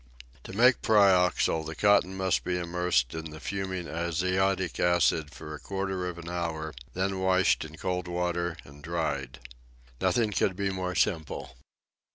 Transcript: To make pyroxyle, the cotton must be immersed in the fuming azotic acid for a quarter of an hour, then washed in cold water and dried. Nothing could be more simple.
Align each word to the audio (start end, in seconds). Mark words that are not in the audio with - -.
To 0.45 0.53
make 0.53 0.81
pyroxyle, 0.81 1.63
the 1.63 1.75
cotton 1.75 2.17
must 2.17 2.43
be 2.43 2.57
immersed 2.57 3.13
in 3.13 3.29
the 3.29 3.39
fuming 3.39 3.87
azotic 3.87 4.79
acid 4.79 5.29
for 5.31 5.53
a 5.53 5.59
quarter 5.59 6.07
of 6.07 6.17
an 6.17 6.27
hour, 6.27 6.73
then 6.95 7.19
washed 7.19 7.63
in 7.63 7.77
cold 7.77 8.07
water 8.07 8.57
and 8.63 8.81
dried. 8.81 9.39
Nothing 10.01 10.31
could 10.31 10.55
be 10.55 10.71
more 10.71 10.95
simple. 10.95 11.55